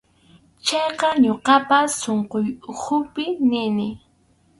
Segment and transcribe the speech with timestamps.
[0.65, 3.87] Chayqa ñuqapas sunquy ukhupi nini.